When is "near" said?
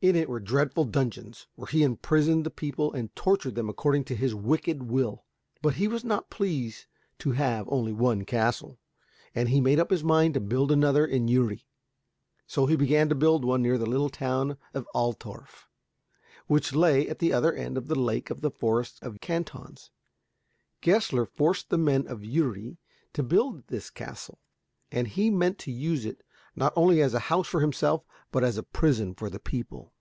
13.60-13.76